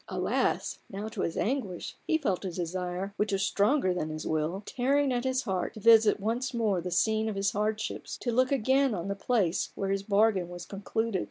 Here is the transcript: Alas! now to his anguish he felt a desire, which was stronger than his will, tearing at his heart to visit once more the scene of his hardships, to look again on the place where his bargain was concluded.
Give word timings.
Alas! 0.07 0.79
now 0.89 1.07
to 1.07 1.21
his 1.21 1.37
anguish 1.37 1.95
he 2.07 2.17
felt 2.17 2.43
a 2.43 2.49
desire, 2.49 3.13
which 3.17 3.31
was 3.31 3.43
stronger 3.43 3.93
than 3.93 4.09
his 4.09 4.25
will, 4.25 4.63
tearing 4.65 5.13
at 5.13 5.25
his 5.25 5.43
heart 5.43 5.75
to 5.75 5.79
visit 5.79 6.19
once 6.19 6.55
more 6.55 6.81
the 6.81 6.89
scene 6.89 7.29
of 7.29 7.35
his 7.35 7.51
hardships, 7.51 8.17
to 8.17 8.31
look 8.31 8.51
again 8.51 8.95
on 8.95 9.09
the 9.09 9.15
place 9.15 9.69
where 9.75 9.91
his 9.91 10.01
bargain 10.01 10.49
was 10.49 10.65
concluded. 10.65 11.19